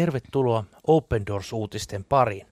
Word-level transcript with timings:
Tervetuloa 0.00 0.64
Open 0.86 1.26
Doors-uutisten 1.26 2.04
pariin. 2.04 2.46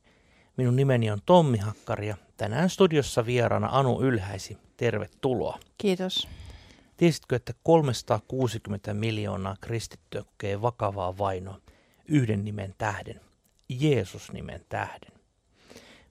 Minun 0.56 0.76
nimeni 0.76 1.10
on 1.10 1.18
Tommi 1.26 1.58
Hakkari 1.58 2.08
ja 2.08 2.16
tänään 2.36 2.70
studiossa 2.70 3.26
vieraana 3.26 3.68
Anu 3.72 4.02
Ylhäisi. 4.02 4.58
Tervetuloa. 4.76 5.58
Kiitos. 5.78 6.28
Tiesitkö, 6.96 7.36
että 7.36 7.52
360 7.62 8.94
miljoonaa 8.94 9.56
kristittyä 9.60 10.22
kokee 10.22 10.62
vakavaa 10.62 11.18
vainoa 11.18 11.60
yhden 12.08 12.44
nimen 12.44 12.74
tähden, 12.78 13.20
Jeesus-nimen 13.68 14.64
tähden? 14.68 15.12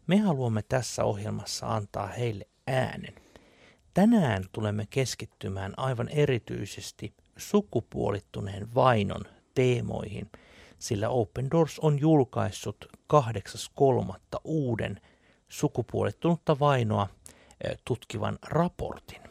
Me 0.07 0.17
haluamme 0.17 0.61
tässä 0.69 1.03
ohjelmassa 1.03 1.67
antaa 1.67 2.07
heille 2.07 2.47
äänen. 2.67 3.13
Tänään 3.93 4.43
tulemme 4.51 4.87
keskittymään 4.89 5.73
aivan 5.77 6.09
erityisesti 6.09 7.13
sukupuolittuneen 7.37 8.75
vainon 8.75 9.21
teemoihin, 9.53 10.29
sillä 10.79 11.09
Open 11.09 11.51
Doors 11.51 11.79
on 11.79 11.99
julkaissut 11.99 12.85
8.3. 13.13 14.13
uuden 14.43 15.01
sukupuolittunutta 15.49 16.59
vainoa 16.59 17.09
eh, 17.63 17.77
tutkivan 17.85 18.37
raportin. 18.45 19.21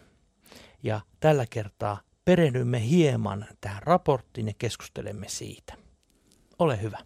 Ja 0.83 1.01
tällä 1.21 1.47
kertaa 1.51 2.01
perehdymme 2.25 2.89
hieman 2.89 3.47
tähän 3.61 3.83
raporttiin 3.83 4.47
ja 4.47 4.53
keskustelemme 4.59 5.29
siitä. 5.29 5.75
Ole 6.59 6.83
hyvä. 6.83 6.99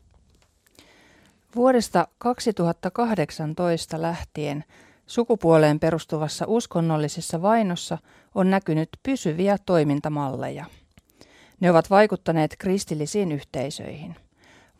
Vuodesta 1.57 2.09
2018 2.19 4.02
lähtien 4.02 4.65
sukupuoleen 5.07 5.80
perustuvassa 5.80 6.45
uskonnollisessa 6.49 7.43
vainossa 7.43 7.99
on 8.35 8.51
näkynyt 8.51 8.88
pysyviä 9.02 9.57
toimintamalleja. 9.66 10.65
Ne 11.61 11.71
ovat 11.71 11.91
vaikuttaneet 11.91 12.55
kristillisiin 12.59 13.33
yhteisöihin. 13.33 14.16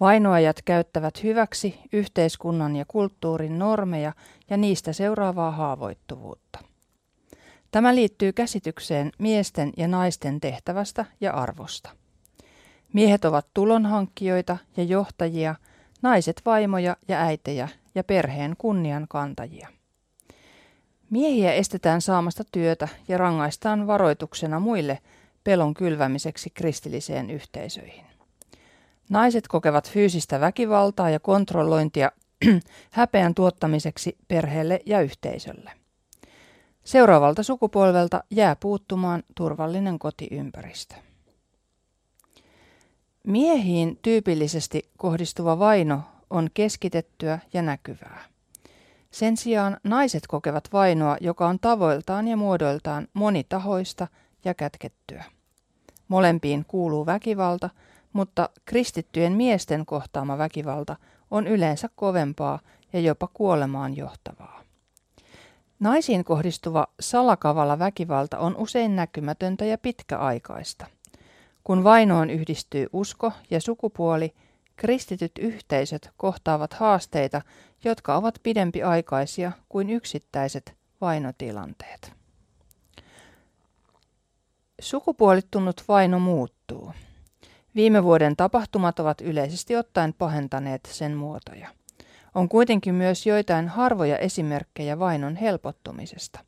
Vainoajat 0.01 0.63
käyttävät 0.65 1.23
hyväksi 1.23 1.81
yhteiskunnan 1.93 2.77
ja 2.77 2.85
kulttuurin 2.89 3.59
normeja 3.59 4.13
ja 4.51 4.57
niistä 4.57 4.93
seuraavaa 4.93 5.51
haavoittuvuutta. 5.51 6.59
Tämä 7.71 7.95
liittyy 7.95 8.33
käsitykseen 8.33 9.13
miesten 9.19 9.73
ja 9.77 9.89
naisten 9.89 10.41
tehtävästä 10.41 11.05
ja 11.21 11.33
arvosta. 11.33 11.91
Miehet 12.93 13.25
ovat 13.25 13.47
tulonhankkijoita 13.55 14.57
ja 14.77 14.85
johtajia, 14.85 15.55
naiset 16.03 16.43
vaimoja 16.47 16.97
ja 17.09 17.21
äitejä 17.21 17.69
ja 17.95 18.05
perheen 18.05 18.55
kunnian 18.59 19.07
kantajia. 19.09 19.69
Miehiä 21.11 21.53
estetään 21.53 22.01
saamasta 22.01 22.45
työtä 22.53 22.89
ja 23.09 23.19
rangaistaan 23.19 23.87
varoituksena 23.87 24.61
muille 24.61 24.99
pelon 25.45 25.75
kylvämiseksi 25.75 26.51
kristilliseen 26.51 27.31
yhteisöihin. 27.31 28.10
Naiset 29.11 29.49
kokevat 29.49 29.91
fyysistä 29.91 30.41
väkivaltaa 30.41 31.11
ja 31.11 31.21
kontrollointia 31.21 32.13
häpeän 32.91 33.35
tuottamiseksi 33.35 34.17
perheelle 34.29 34.81
ja 34.87 35.01
yhteisölle. 35.01 35.73
Seuraavalta 36.85 37.43
sukupolvelta 37.43 38.25
jää 38.31 38.57
puuttumaan 38.57 39.23
turvallinen 39.35 39.99
kotiympäristö. 39.99 40.95
Miehiin 43.27 43.99
tyypillisesti 44.03 44.91
kohdistuva 44.97 45.59
vaino 45.59 46.03
on 46.31 46.49
keskitettyä 46.55 47.39
ja 47.53 47.63
näkyvää. 47.63 48.25
Sen 49.11 49.37
sijaan 49.37 49.77
naiset 49.85 50.27
kokevat 50.27 50.69
vainoa, 50.73 51.17
joka 51.21 51.49
on 51.49 51.59
tavoiltaan 51.61 52.29
ja 52.29 52.37
muodoiltaan 52.37 53.09
monitahoista 53.15 54.07
ja 54.45 54.55
kätkettyä. 54.55 55.25
Molempiin 56.09 56.65
kuuluu 56.69 57.07
väkivalta, 57.07 57.71
mutta 58.13 58.49
kristittyjen 58.65 59.33
miesten 59.33 59.87
kohtaama 59.87 60.39
väkivalta 60.39 60.97
on 61.31 61.47
yleensä 61.47 61.89
kovempaa 61.97 62.59
ja 62.93 63.01
jopa 63.01 63.29
kuolemaan 63.35 63.97
johtavaa. 63.97 64.61
Naisiin 65.81 66.25
kohdistuva 66.25 66.87
salakavalla 67.01 67.79
väkivalta 67.79 68.39
on 68.39 68.57
usein 68.57 68.97
näkymätöntä 68.97 69.65
ja 69.65 69.79
pitkäaikaista. 69.79 70.87
Kun 71.65 71.85
vainoon 71.85 72.31
yhdistyy 72.31 72.87
usko 72.93 73.33
ja 73.51 73.61
sukupuoli, 73.61 74.35
kristityt 74.77 75.33
yhteisöt 75.39 76.11
kohtaavat 76.17 76.73
haasteita, 76.73 77.43
jotka 77.85 78.17
ovat 78.17 78.41
pidempiaikaisia 78.43 79.53
kuin 79.69 79.91
yksittäiset 79.91 80.77
vainotilanteet. 81.01 82.13
Sukupuolittunut 84.81 85.85
vaino 85.89 86.19
muuttuu. 86.19 86.93
Viime 87.75 88.05
vuoden 88.05 88.37
tapahtumat 88.37 88.99
ovat 88.99 89.21
yleisesti 89.21 89.77
ottaen 89.77 90.15
pahentaneet 90.19 90.89
sen 90.93 91.17
muotoja. 91.17 91.69
On 92.35 92.49
kuitenkin 92.49 92.95
myös 92.95 93.27
joitain 93.27 93.69
harvoja 93.69 94.19
esimerkkejä 94.19 94.99
vainon 94.99 95.37
helpottumisesta. 95.37 96.41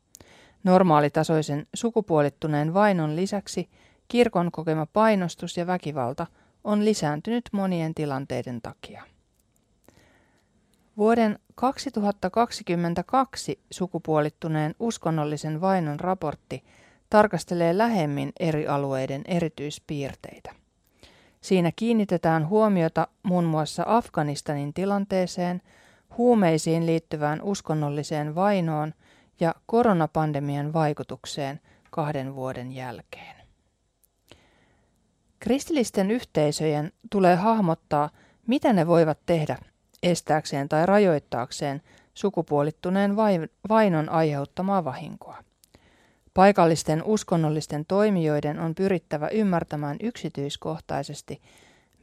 Normaalitasoisen 0.63 1.67
sukupuolittuneen 1.73 2.73
vainon 2.73 3.15
lisäksi 3.15 3.69
kirkon 4.07 4.51
kokema 4.51 4.85
painostus 4.85 5.57
ja 5.57 5.67
väkivalta 5.67 6.27
on 6.63 6.85
lisääntynyt 6.85 7.49
monien 7.51 7.93
tilanteiden 7.93 8.61
takia. 8.61 9.03
Vuoden 10.97 11.39
2022 11.55 13.59
sukupuolittuneen 13.71 14.75
uskonnollisen 14.79 15.61
vainon 15.61 15.99
raportti 15.99 16.63
tarkastelee 17.09 17.77
lähemmin 17.77 18.31
eri 18.39 18.67
alueiden 18.67 19.21
erityispiirteitä. 19.25 20.62
Siinä 21.43 21.71
kiinnitetään 21.75 22.49
huomiota 22.49 23.07
muun 23.23 23.43
muassa 23.43 23.83
Afganistanin 23.87 24.73
tilanteeseen, 24.73 25.61
huumeisiin 26.17 26.85
liittyvään 26.85 27.41
uskonnolliseen 27.41 28.35
vainoon 28.35 28.93
ja 29.39 29.55
koronapandemian 29.65 30.73
vaikutukseen 30.73 31.59
kahden 31.91 32.35
vuoden 32.35 32.71
jälkeen. 32.71 33.35
Kristillisten 35.39 36.11
yhteisöjen 36.11 36.91
tulee 37.09 37.35
hahmottaa, 37.35 38.09
mitä 38.47 38.73
ne 38.73 38.87
voivat 38.87 39.19
tehdä 39.25 39.57
estääkseen 40.03 40.69
tai 40.69 40.85
rajoittaakseen 40.85 41.81
sukupuolittuneen 42.13 43.15
vainon 43.69 44.09
aiheuttamaa 44.09 44.83
vahinkoa. 44.83 45.43
Paikallisten 46.33 47.03
uskonnollisten 47.03 47.85
toimijoiden 47.85 48.59
on 48.59 48.75
pyrittävä 48.75 49.27
ymmärtämään 49.27 49.97
yksityiskohtaisesti, 50.03 51.41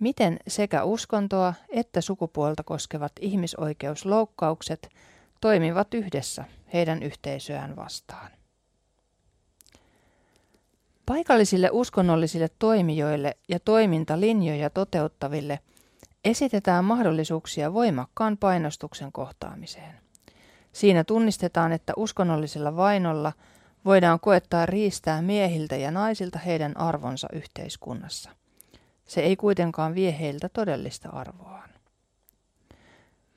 miten 0.00 0.36
sekä 0.48 0.84
uskontoa 0.84 1.54
että 1.68 2.00
sukupuolta 2.00 2.62
koskevat 2.62 3.12
ihmisoikeusloukkaukset 3.20 4.88
toimivat 5.40 5.94
yhdessä 5.94 6.44
heidän 6.72 7.02
yhteisöään 7.02 7.76
vastaan. 7.76 8.30
Paikallisille 11.06 11.68
uskonnollisille 11.72 12.48
toimijoille 12.58 13.36
ja 13.48 13.60
toimintalinjoja 13.60 14.70
toteuttaville 14.70 15.58
esitetään 16.24 16.84
mahdollisuuksia 16.84 17.72
voimakkaan 17.72 18.36
painostuksen 18.36 19.12
kohtaamiseen. 19.12 20.00
Siinä 20.72 21.04
tunnistetaan, 21.04 21.72
että 21.72 21.92
uskonnollisella 21.96 22.76
vainolla– 22.76 23.32
voidaan 23.84 24.20
koettaa 24.20 24.66
riistää 24.66 25.22
miehiltä 25.22 25.76
ja 25.76 25.90
naisilta 25.90 26.38
heidän 26.38 26.76
arvonsa 26.76 27.28
yhteiskunnassa. 27.32 28.30
Se 29.06 29.20
ei 29.20 29.36
kuitenkaan 29.36 29.94
vie 29.94 30.18
heiltä 30.20 30.48
todellista 30.48 31.08
arvoaan. 31.08 31.70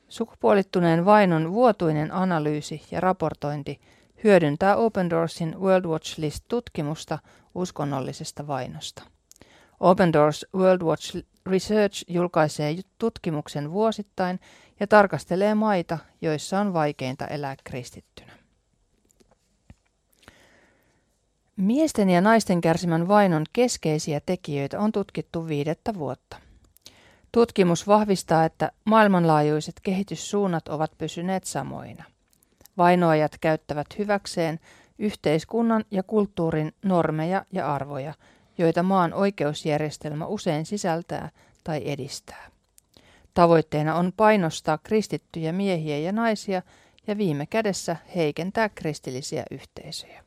Sukupuolittuneen 0.10 1.06
vainon 1.06 1.52
vuotuinen 1.52 2.12
analyysi 2.12 2.82
ja 2.92 3.00
raportointi 3.00 3.82
hyödyntää 4.24 4.76
Open 4.76 5.10
Doorsin 5.10 5.60
World 5.60 5.86
Watch 5.86 6.20
List-tutkimusta 6.20 7.20
uskonnollisesta 7.56 8.48
vainosta. 8.48 9.04
Open 9.80 10.14
Doors 10.14 10.46
World 10.56 10.82
Watch 10.82 11.18
Research 11.46 12.04
julkaisee 12.08 12.76
tutkimuksen 12.98 13.72
vuosittain 13.72 14.40
ja 14.80 14.88
tarkastelee 14.88 15.56
maita, 15.56 15.98
joissa 16.22 16.60
on 16.60 16.74
vaikeinta 16.74 17.28
elää 17.28 17.56
kristittynä. 17.64 18.43
Miesten 21.64 22.10
ja 22.10 22.22
naisten 22.22 22.62
kärsimän 22.62 23.08
vainon 23.08 23.46
keskeisiä 23.54 24.22
tekijöitä 24.26 24.80
on 24.80 24.92
tutkittu 24.92 25.48
viidettä 25.48 25.94
vuotta. 25.94 26.38
Tutkimus 27.32 27.88
vahvistaa, 27.88 28.46
että 28.46 28.72
maailmanlaajuiset 28.86 29.76
kehityssuunnat 29.84 30.68
ovat 30.68 30.92
pysyneet 30.98 31.44
samoina. 31.44 32.04
Vainoajat 32.78 33.38
käyttävät 33.42 33.88
hyväkseen 33.98 34.60
yhteiskunnan 35.00 35.86
ja 35.92 36.04
kulttuurin 36.04 36.74
normeja 36.86 37.46
ja 37.52 37.74
arvoja, 37.74 38.14
joita 38.58 38.84
maan 38.84 39.14
oikeusjärjestelmä 39.14 40.26
usein 40.26 40.66
sisältää 40.66 41.30
tai 41.64 41.82
edistää. 41.86 42.52
Tavoitteena 43.34 43.96
on 43.96 44.14
painostaa 44.18 44.78
kristittyjä 44.78 45.52
miehiä 45.52 45.98
ja 45.98 46.12
naisia 46.12 46.62
ja 47.08 47.18
viime 47.18 47.46
kädessä 47.46 47.98
heikentää 48.16 48.70
kristillisiä 48.70 49.44
yhteisöjä. 49.52 50.23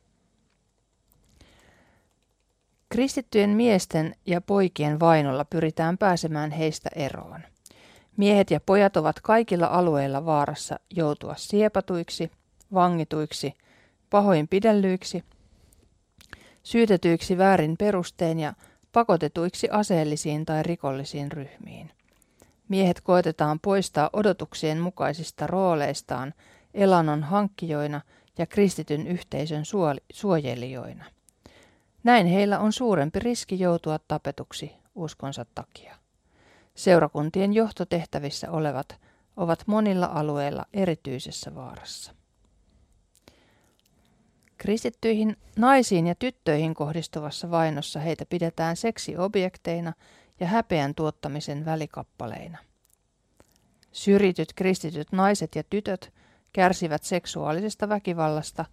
Kristittyjen 2.97 3.51
miesten 3.51 4.15
ja 4.27 4.41
poikien 4.41 5.01
vainolla 5.01 5.45
pyritään 5.45 5.99
pääsemään 5.99 6.51
heistä 6.51 6.91
eroon. 6.95 7.41
Miehet 8.17 8.51
ja 8.51 8.61
pojat 8.61 8.97
ovat 8.97 9.21
kaikilla 9.21 9.67
alueilla 9.67 10.27
vaarassa 10.27 10.81
joutua 10.91 11.35
siepatuiksi, 11.37 12.31
vangituiksi, 12.75 13.55
pahoinpidellyiksi, 14.11 15.25
syytetyiksi 16.63 17.39
väärin 17.39 17.77
perustein 17.77 18.41
ja 18.41 18.55
pakotetuiksi 18.93 19.69
aseellisiin 19.71 20.47
tai 20.47 20.63
rikollisiin 20.63 21.33
ryhmiin. 21.33 21.91
Miehet 22.69 23.01
koetetaan 23.01 23.61
poistaa 23.61 24.11
odotuksien 24.13 24.81
mukaisista 24.81 25.47
rooleistaan 25.47 26.35
elannon 26.75 27.23
hankkijoina 27.23 28.01
ja 28.39 28.47
kristityn 28.47 29.07
yhteisön 29.07 29.65
suojelijoina. 30.13 31.16
Näin 32.07 32.27
heillä 32.27 32.59
on 32.59 32.73
suurempi 32.73 33.19
riski 33.19 33.61
joutua 33.61 33.99
tapetuksi 33.99 34.73
uskonsa 34.95 35.47
takia. 35.55 35.95
Seurakuntien 36.75 37.53
johtotehtävissä 37.53 38.51
olevat 38.51 39.01
ovat 39.37 39.63
monilla 39.67 40.07
alueilla 40.07 40.67
erityisessä 40.73 41.55
vaarassa. 41.55 42.15
Kristittyihin 44.59 45.37
naisiin 45.57 46.07
ja 46.07 46.15
tyttöihin 46.15 46.75
kohdistuvassa 46.75 47.51
vainossa 47.51 48.01
heitä 48.01 48.27
pidetään 48.27 48.77
seksiobjekteina 48.77 49.93
ja 50.41 50.47
häpeän 50.47 50.95
tuottamisen 50.95 51.65
välikappaleina. 51.65 52.59
Syrjityt 53.93 54.53
kristityt 54.53 55.13
naiset 55.13 55.55
ja 55.55 55.63
tytöt 55.71 56.13
kärsivät 56.53 57.03
seksuaalisesta 57.03 57.89
väkivallasta, 57.89 58.65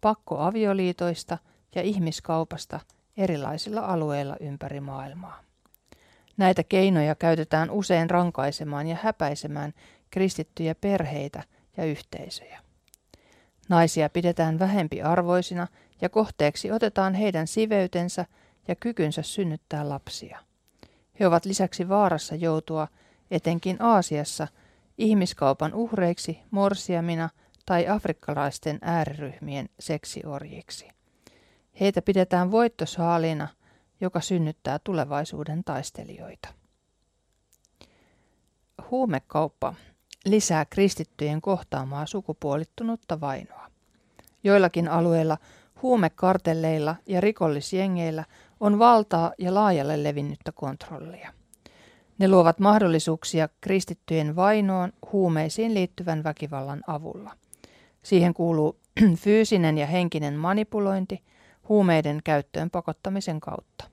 pakkoavioliitoista 0.00 1.38
ja 1.74 1.82
ihmiskaupasta 1.82 2.80
erilaisilla 3.16 3.80
alueilla 3.80 4.36
ympäri 4.40 4.80
maailmaa. 4.80 5.40
Näitä 6.36 6.62
keinoja 6.62 7.14
käytetään 7.14 7.70
usein 7.70 8.10
rankaisemaan 8.10 8.86
ja 8.86 8.96
häpäisemään 9.02 9.72
kristittyjä 10.10 10.74
perheitä 10.74 11.42
ja 11.76 11.84
yhteisöjä. 11.84 12.60
Naisia 13.68 14.08
pidetään 14.08 14.58
vähempiarvoisina 14.58 15.66
ja 16.00 16.08
kohteeksi 16.08 16.70
otetaan 16.72 17.14
heidän 17.14 17.46
siveytensä 17.46 18.26
ja 18.68 18.76
kykynsä 18.76 19.22
synnyttää 19.22 19.88
lapsia. 19.88 20.38
He 21.20 21.26
ovat 21.26 21.44
lisäksi 21.44 21.88
vaarassa 21.88 22.34
joutua, 22.34 22.88
etenkin 23.30 23.82
Aasiassa, 23.82 24.48
ihmiskaupan 24.98 25.74
uhreiksi, 25.74 26.38
morsiamina 26.50 27.28
tai 27.66 27.88
afrikkalaisten 27.88 28.78
ääriryhmien 28.82 29.68
seksiorjiksi. 29.80 31.01
Heitä 31.80 32.02
pidetään 32.02 32.50
voittosaalina, 32.50 33.48
joka 34.00 34.20
synnyttää 34.20 34.78
tulevaisuuden 34.78 35.64
taistelijoita. 35.64 36.48
Huumekauppa 38.90 39.74
lisää 40.24 40.64
kristittyjen 40.64 41.40
kohtaamaa 41.40 42.06
sukupuolittunutta 42.06 43.20
vainoa. 43.20 43.66
Joillakin 44.44 44.88
alueilla 44.88 45.38
huumekartelleilla 45.82 46.96
ja 47.06 47.20
rikollisjengeillä 47.20 48.24
on 48.60 48.78
valtaa 48.78 49.32
ja 49.38 49.54
laajalle 49.54 50.02
levinnyttä 50.02 50.52
kontrollia. 50.52 51.32
Ne 52.18 52.28
luovat 52.28 52.58
mahdollisuuksia 52.58 53.48
kristittyjen 53.60 54.36
vainoon 54.36 54.92
huumeisiin 55.12 55.74
liittyvän 55.74 56.24
väkivallan 56.24 56.80
avulla. 56.86 57.36
Siihen 58.02 58.34
kuuluu 58.34 58.76
fyysinen 59.24 59.78
ja 59.78 59.86
henkinen 59.86 60.34
manipulointi 60.34 61.22
huumeiden 61.68 62.20
käyttöön 62.24 62.70
pakottamisen 62.70 63.40
kautta. 63.40 63.84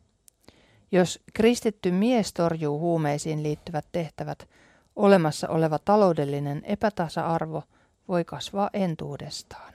Jos 0.92 1.20
kristitty 1.34 1.92
mies 1.92 2.34
torjuu 2.34 2.80
huumeisiin 2.80 3.44
liittyvät 3.44 3.86
tehtävät, 3.92 4.48
olemassa 4.96 5.50
oleva 5.50 5.80
taloudellinen 5.80 6.62
epätasa-arvo 6.66 7.64
voi 8.08 8.26
kasvaa 8.26 8.70
entuudestaan. 8.74 9.74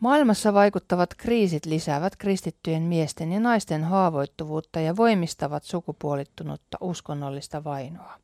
Maailmassa 0.00 0.54
vaikuttavat 0.54 1.14
kriisit 1.14 1.66
lisäävät 1.66 2.16
kristittyjen 2.16 2.82
miesten 2.82 3.32
ja 3.32 3.40
naisten 3.40 3.84
haavoittuvuutta 3.84 4.80
ja 4.80 4.96
voimistavat 4.96 5.64
sukupuolittunutta 5.64 6.78
uskonnollista 6.80 7.64
vainoa. 7.64 8.18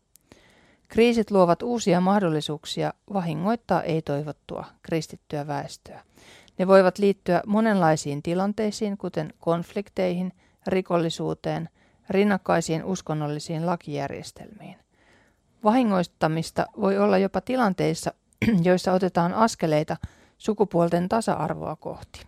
Kriisit 0.88 1.30
luovat 1.30 1.62
uusia 1.62 2.00
mahdollisuuksia 2.00 2.92
vahingoittaa 3.12 3.82
ei-toivottua 3.82 4.64
kristittyä 4.82 5.46
väestöä. 5.46 6.04
Ne 6.58 6.66
voivat 6.66 6.98
liittyä 6.98 7.42
monenlaisiin 7.46 8.22
tilanteisiin, 8.22 8.98
kuten 8.98 9.34
konflikteihin, 9.38 10.32
rikollisuuteen, 10.66 11.68
rinnakkaisiin 12.10 12.84
uskonnollisiin 12.84 13.66
lakijärjestelmiin. 13.66 14.76
Vahingoistamista 15.64 16.66
voi 16.80 16.98
olla 16.98 17.18
jopa 17.18 17.40
tilanteissa, 17.40 18.12
joissa 18.68 18.92
otetaan 18.92 19.34
askeleita 19.34 19.96
sukupuolten 20.38 21.08
tasa-arvoa 21.08 21.76
kohti. 21.76 22.26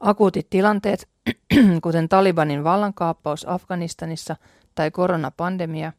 Akuutit 0.00 0.46
tilanteet, 0.50 1.08
kuten 1.82 2.08
Talibanin 2.08 2.64
vallankaappaus 2.64 3.48
Afganistanissa 3.48 4.36
tai 4.74 4.90
koronapandemia, 4.90 5.92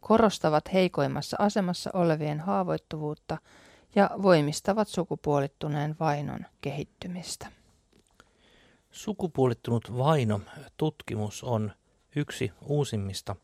korostavat 0.00 0.72
heikoimmassa 0.72 1.36
asemassa 1.40 1.90
olevien 1.92 2.40
haavoittuvuutta 2.40 3.38
ja 3.94 4.10
voimistavat 4.22 4.88
sukupuolittuneen 4.88 5.96
vainon 6.00 6.40
kehittymistä. 6.60 7.46
Sukupuolittunut 8.90 9.98
vaino 9.98 10.40
tutkimus 10.76 11.44
on 11.44 11.72
yksi 12.16 12.52
uusimmista 12.66 13.36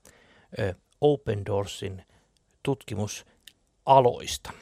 Open 1.01 1.47
Doorsin 1.47 2.05
tutkimusaloista. 2.63 4.53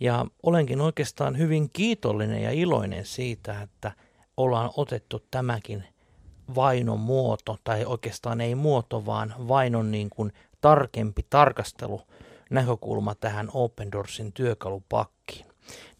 Ja 0.00 0.26
olenkin 0.42 0.80
oikeastaan 0.80 1.38
hyvin 1.38 1.70
kiitollinen 1.72 2.42
ja 2.42 2.50
iloinen 2.50 3.06
siitä, 3.06 3.62
että 3.62 3.92
ollaan 4.36 4.70
otettu 4.76 5.26
tämäkin 5.30 5.84
vainon 6.54 7.00
muoto, 7.00 7.58
tai 7.64 7.84
oikeastaan 7.84 8.40
ei 8.40 8.54
muoto, 8.54 9.06
vaan 9.06 9.34
vainon 9.48 9.90
niin 9.90 10.10
kuin 10.10 10.32
tarkempi 10.60 11.26
tarkastelu 11.30 12.02
näkökulma 12.50 13.14
tähän 13.14 13.48
Open 13.52 13.92
Doorsin 13.92 14.32
työkalupakkiin. 14.32 15.46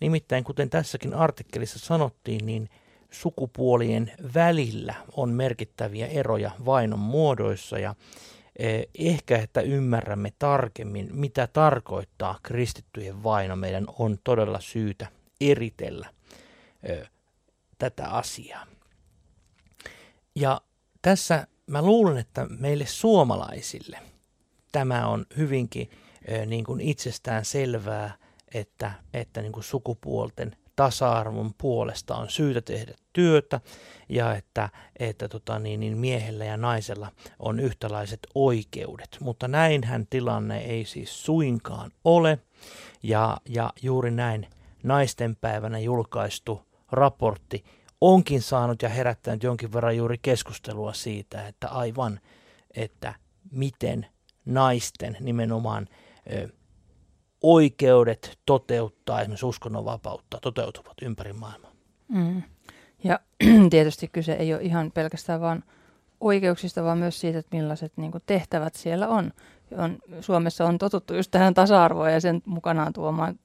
Nimittäin 0.01 0.45
kuten 0.45 0.71
tässäkin 0.71 1.15
artikkelissa 1.15 1.79
sanottiin, 1.79 2.47
niin 2.47 2.71
sukupuolien 3.11 4.13
välillä 4.35 4.95
on 5.13 5.31
merkittäviä 5.31 6.07
eroja 6.07 6.51
vainon 6.65 6.99
muodoissa 6.99 7.79
ja 7.79 7.95
Eh, 8.59 8.87
ehkä, 8.99 9.39
että 9.39 9.61
ymmärrämme 9.61 10.33
tarkemmin, 10.39 11.09
mitä 11.13 11.47
tarkoittaa 11.47 12.39
kristittyjen 12.43 13.23
vaino. 13.23 13.57
Meidän 13.57 13.87
on 13.99 14.19
todella 14.25 14.61
syytä 14.61 15.07
eritellä 15.41 16.09
eh, 16.83 17.11
tätä 17.79 18.09
asiaa. 18.09 18.67
Ja 20.35 20.61
tässä 21.03 21.47
mä 21.67 21.83
luulen, 21.83 22.19
että 22.19 22.47
meille 22.59 22.87
suomalaisille 22.87 23.99
tämä 24.73 25.07
on 25.07 25.27
hyvinkin 25.37 25.91
niin 26.47 26.65
kuin 26.65 26.81
itsestään 26.81 27.45
selvää, 27.45 28.15
että, 28.55 28.93
että 29.15 29.43
niin 29.43 29.53
kuin 29.53 29.65
sukupuolten 29.65 30.57
tasa-arvon 30.77 31.55
puolesta 31.59 32.17
on 32.17 32.31
syytä 32.31 32.61
tehdä 32.61 32.95
työtä 33.13 33.61
ja 34.09 34.35
että, 34.35 34.69
että 34.99 35.29
tota 35.29 35.59
niin, 35.59 35.81
niin 35.81 35.99
miehellä 35.99 36.45
ja 36.45 36.57
naisella 36.57 37.13
on 37.39 37.61
yhtälaiset 37.61 38.21
oikeudet. 38.35 39.17
Mutta 39.21 39.49
näinhän 39.49 40.07
tilanne 40.11 40.59
ei 40.59 40.85
siis 40.85 41.25
suinkaan 41.25 41.91
ole 42.05 42.39
ja, 43.03 43.37
ja 43.49 43.73
juuri 43.83 44.11
näin 44.11 44.47
naisten 44.83 45.37
päivänä 45.37 45.79
julkaistu 45.79 46.63
raportti 46.93 47.65
onkin 48.01 48.43
saanut 48.43 48.83
ja 48.83 48.89
herättänyt 48.89 49.43
jonkin 49.43 49.73
verran 49.73 49.97
juuri 49.97 50.19
keskustelua 50.23 50.93
siitä, 50.93 51.49
että 51.49 51.69
aivan, 51.69 52.21
että 52.75 53.15
miten 53.51 54.07
naisten 54.45 55.17
nimenomaan 55.21 55.89
oikeudet 57.43 58.39
toteuttaa 58.47 59.21
esimerkiksi 59.21 59.47
uskonnonvapautta 59.47 60.39
toteutuvat 60.43 60.95
ympäri 61.03 61.33
maailmaa. 61.33 61.73
Mm. 62.09 62.43
Ja 63.05 63.21
tietysti 63.71 64.09
kyse 64.09 64.33
ei 64.33 64.55
ole 64.55 64.63
ihan 64.63 64.93
pelkästään 64.93 65.41
vain 65.41 65.65
oikeuksista, 66.21 66.85
vaan 66.85 66.99
myös 66.99 67.21
siitä, 67.21 67.39
että 67.39 67.57
millaiset 67.57 67.93
niin 67.97 68.13
kuin, 68.13 68.23
tehtävät 68.27 68.75
siellä 68.75 69.09
on. 69.09 69.33
on. 69.79 69.99
Suomessa 70.21 70.65
on 70.65 70.79
totuttu 70.79 71.15
just 71.15 71.31
tähän 71.31 71.55
tasa-arvoon 71.55 72.13
ja 72.13 72.21
sen 72.21 72.43
mukanaan 72.45 72.93
tuomaan 72.93 73.39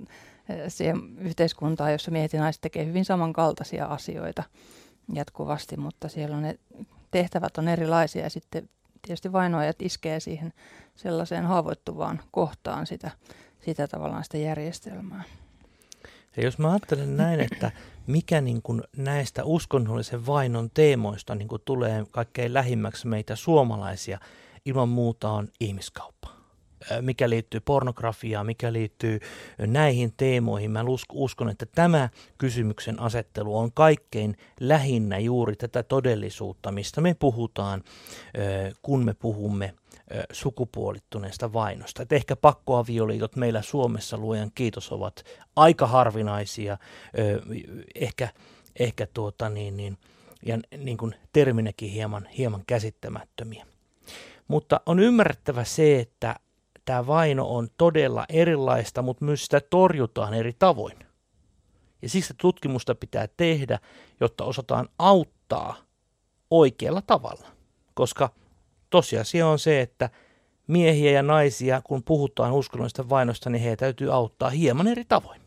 siihen 0.67 1.17
yhteiskuntaan, 1.19 1.91
jossa 1.91 2.11
miehet 2.11 2.33
ja 2.33 2.41
naiset 2.41 2.61
tekevät 2.61 2.88
hyvin 2.88 3.05
samankaltaisia 3.05 3.85
asioita 3.85 4.43
jatkuvasti, 5.13 5.77
mutta 5.77 6.09
siellä 6.09 6.35
on 6.35 6.41
ne 6.41 6.59
tehtävät 7.11 7.57
on 7.57 7.67
erilaisia 7.67 8.23
ja 8.23 8.29
sitten 8.29 8.69
tietysti 9.01 9.31
vainoajat 9.31 9.81
iskee 9.81 10.20
siihen 10.20 10.53
sellaiseen 10.96 11.46
haavoittuvaan 11.46 12.22
kohtaan 12.31 12.88
sitä 12.88 13.12
sitä 13.65 13.88
tavallaan 13.88 14.24
sitä 14.24 14.38
järjestelmää. 14.38 15.24
Ja 16.38 16.43
jos 16.43 16.58
mä 16.58 16.70
ajattelen 16.72 17.17
näin, 17.17 17.39
että 17.39 17.72
mikä 18.08 18.41
niin 18.41 18.62
kuin 18.62 18.84
näistä 18.98 19.43
uskonnollisen 19.43 20.25
vainon 20.25 20.70
teemoista 20.74 21.36
niin 21.36 21.48
kuin 21.48 21.62
tulee 21.65 22.05
kaikkein 22.12 22.53
lähimmäksi 22.53 23.08
meitä 23.08 23.36
suomalaisia, 23.36 24.20
ilman 24.65 24.89
muuta 24.89 25.29
on 25.31 25.48
ihmiskauppa. 25.60 26.40
Mikä 27.01 27.29
liittyy 27.29 27.59
pornografiaan, 27.59 28.45
mikä 28.45 28.73
liittyy 28.73 29.19
näihin 29.57 30.13
teemoihin. 30.17 30.71
Mä 30.71 30.85
uskon, 31.13 31.50
että 31.50 31.65
tämä 31.65 32.09
kysymyksen 32.38 33.00
asettelu 33.00 33.57
on 33.57 33.71
kaikkein 33.71 34.38
lähinnä 34.59 35.19
juuri 35.19 35.55
tätä 35.55 35.83
todellisuutta, 35.83 36.71
mistä 36.71 37.01
me 37.01 37.13
puhutaan, 37.13 37.83
kun 38.81 39.05
me 39.05 39.13
puhumme 39.13 39.73
sukupuolittuneesta 40.31 41.53
vainosta. 41.53 42.03
Et 42.03 42.11
ehkä 42.11 42.35
pakkoavioliitot 42.35 43.35
meillä 43.35 43.61
Suomessa, 43.61 44.17
luojan 44.17 44.51
kiitos, 44.55 44.91
ovat 44.91 45.23
aika 45.55 45.88
harvinaisia, 45.88 46.77
ehkä, 47.95 48.29
ehkä 48.79 49.07
tuota 49.13 49.50
niin, 49.50 49.77
niin, 49.77 49.97
ja 50.45 50.59
niin 50.77 50.97
kuin 50.97 51.15
terminäkin 51.33 51.89
hieman, 51.89 52.27
hieman 52.38 52.63
käsittämättömiä. 52.67 53.65
Mutta 54.47 54.81
on 54.85 55.00
ymmärrettävä 55.00 55.63
se, 55.63 56.00
että 56.00 56.35
tämä 56.85 57.07
vaino 57.07 57.45
on 57.47 57.67
todella 57.77 58.25
erilaista, 58.29 59.01
mutta 59.01 59.25
myös 59.25 59.43
sitä 59.43 59.61
torjutaan 59.69 60.33
eri 60.33 60.53
tavoin. 60.59 60.97
Ja 62.01 62.09
siksi 62.09 62.33
tutkimusta 62.38 62.95
pitää 62.95 63.27
tehdä, 63.38 63.79
jotta 64.19 64.43
osataan 64.43 64.89
auttaa 65.00 65.75
oikealla 66.51 67.01
tavalla. 67.01 67.47
Koska 67.93 68.29
tosiasia 68.89 69.47
on 69.47 69.59
se, 69.59 69.81
että 69.81 70.09
miehiä 70.67 71.11
ja 71.11 71.23
naisia, 71.23 71.81
kun 71.83 72.03
puhutaan 72.03 72.53
uskonnollisesta 72.53 73.09
vainosta, 73.09 73.50
niin 73.50 73.63
heitä 73.63 73.79
täytyy 73.79 74.13
auttaa 74.13 74.50
hieman 74.50 74.88
eri 74.88 75.05
tavoin. 75.05 75.41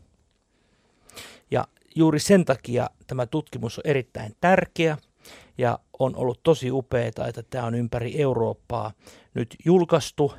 Ja 1.51 1.67
juuri 1.95 2.19
sen 2.19 2.45
takia 2.45 2.89
tämä 3.07 3.25
tutkimus 3.25 3.77
on 3.77 3.83
erittäin 3.85 4.35
tärkeä 4.41 4.97
ja 5.57 5.79
on 5.99 6.15
ollut 6.15 6.43
tosi 6.43 6.71
upeaa, 6.71 7.07
että 7.27 7.43
tämä 7.49 7.65
on 7.65 7.75
ympäri 7.75 8.21
Eurooppaa 8.21 8.91
nyt 9.33 9.55
julkaistu. 9.65 10.33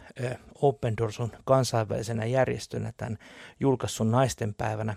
Open 0.63 0.97
Doors 0.97 1.21
on 1.21 1.33
kansainvälisenä 1.45 2.25
järjestönä 2.25 2.93
tämän 2.97 3.19
julkaissut 3.61 4.09
naisten 4.09 4.55
päivänä 4.55 4.95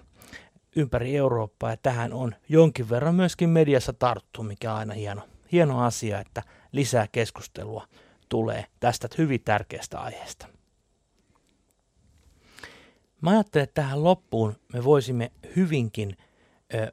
ympäri 0.75 1.15
Eurooppaa 1.15 1.69
ja 1.69 1.77
tähän 1.77 2.13
on 2.13 2.35
jonkin 2.49 2.89
verran 2.89 3.15
myöskin 3.15 3.49
mediassa 3.49 3.93
tarttu, 3.93 4.43
mikä 4.43 4.73
on 4.73 4.79
aina 4.79 4.93
hieno, 4.93 5.21
hieno 5.51 5.83
asia, 5.83 6.19
että 6.19 6.43
lisää 6.71 7.07
keskustelua 7.11 7.87
tulee 8.29 8.65
tästä 8.79 9.07
hyvin 9.17 9.41
tärkeästä 9.45 9.99
aiheesta. 9.99 10.47
Mä 13.21 13.29
ajattelen, 13.29 13.63
että 13.63 13.81
tähän 13.81 14.03
loppuun 14.03 14.55
me 14.73 14.83
voisimme 14.83 15.31
hyvinkin 15.55 16.17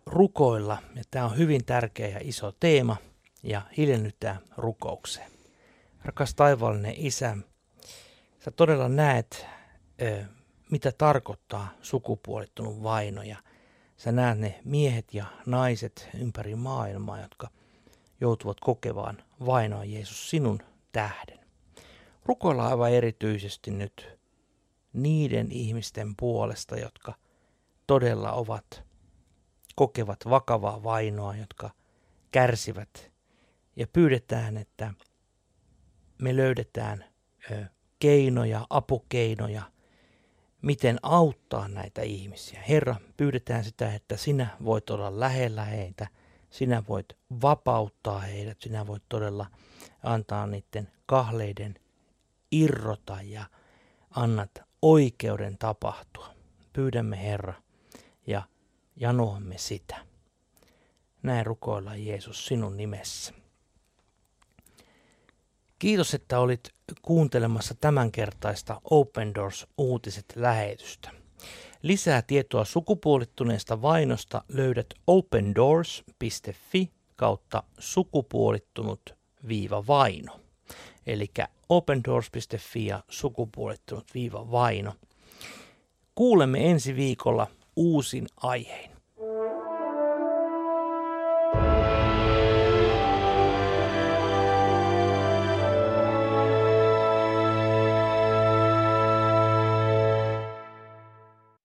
rukoilla, 0.06 0.78
ja 0.94 1.02
tämä 1.10 1.24
on 1.24 1.38
hyvin 1.38 1.64
tärkeä 1.64 2.08
ja 2.08 2.18
iso 2.22 2.52
teema, 2.60 2.96
ja 3.42 3.62
hiljennytään 3.76 4.38
rukoukseen. 4.56 5.30
Rakas 6.04 6.34
taivaallinen 6.34 6.94
Isä, 6.96 7.36
sä 8.38 8.50
todella 8.50 8.88
näet, 8.88 9.46
mitä 10.70 10.92
tarkoittaa 10.92 11.68
sukupuolittunut 11.82 12.82
vaino, 12.82 13.22
ja 13.22 13.36
sä 13.96 14.12
näet 14.12 14.38
ne 14.38 14.60
miehet 14.64 15.14
ja 15.14 15.24
naiset 15.46 16.08
ympäri 16.20 16.54
maailmaa, 16.54 17.20
jotka 17.20 17.48
joutuvat 18.20 18.60
kokevaan 18.60 19.22
vainoa 19.46 19.84
Jeesus 19.84 20.30
sinun 20.30 20.62
tähden. 20.92 21.38
Rukoilla 22.24 22.68
aivan 22.68 22.92
erityisesti 22.92 23.70
nyt 23.70 24.18
niiden 24.92 25.52
ihmisten 25.52 26.16
puolesta, 26.16 26.76
jotka 26.76 27.14
todella 27.86 28.32
ovat, 28.32 28.85
kokevat 29.76 30.18
vakavaa 30.30 30.82
vainoa, 30.82 31.36
jotka 31.36 31.70
kärsivät. 32.30 33.12
Ja 33.76 33.86
pyydetään, 33.86 34.56
että 34.56 34.94
me 36.18 36.36
löydetään 36.36 37.04
keinoja, 37.98 38.66
apukeinoja, 38.70 39.62
miten 40.62 40.98
auttaa 41.02 41.68
näitä 41.68 42.02
ihmisiä. 42.02 42.62
Herra, 42.68 42.96
pyydetään 43.16 43.64
sitä, 43.64 43.94
että 43.94 44.16
sinä 44.16 44.56
voit 44.64 44.90
olla 44.90 45.20
lähellä 45.20 45.64
heitä, 45.64 46.06
sinä 46.50 46.82
voit 46.88 47.06
vapauttaa 47.42 48.20
heidät, 48.20 48.60
sinä 48.60 48.86
voit 48.86 49.02
todella 49.08 49.46
antaa 50.02 50.46
niiden 50.46 50.88
kahleiden 51.06 51.74
irrota 52.52 53.18
ja 53.22 53.44
annat 54.10 54.50
oikeuden 54.82 55.58
tapahtua. 55.58 56.28
Pyydämme 56.72 57.22
Herra 57.22 57.54
ja 58.26 58.42
janoamme 58.96 59.58
sitä. 59.58 59.96
Näin 61.22 61.46
rukoillaan 61.46 62.06
Jeesus 62.06 62.46
sinun 62.46 62.76
nimessä. 62.76 63.34
Kiitos, 65.78 66.14
että 66.14 66.38
olit 66.38 66.70
kuuntelemassa 67.02 67.74
tämänkertaista 67.80 68.80
Open 68.90 69.34
Doors 69.34 69.66
uutiset 69.78 70.24
lähetystä. 70.36 71.10
Lisää 71.82 72.22
tietoa 72.22 72.64
sukupuolittuneesta 72.64 73.82
vainosta 73.82 74.44
löydät 74.48 74.86
opendoors.fi 75.06 76.90
kautta 77.16 77.62
sukupuolittunut 77.78 79.14
viiva 79.48 79.86
vaino. 79.86 80.40
Eli 81.06 81.30
opendoors.fi 81.68 82.86
ja 82.86 83.02
sukupuolittunut 83.08 84.14
viiva 84.14 84.50
vaino. 84.50 84.94
Kuulemme 86.14 86.70
ensi 86.70 86.96
viikolla 86.96 87.46
uusin 87.76 88.26
aihein. 88.36 88.95